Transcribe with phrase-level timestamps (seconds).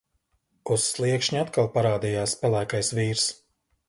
[0.75, 3.27] Uz sliekšņa atkal parādījās pelēkais vīrs.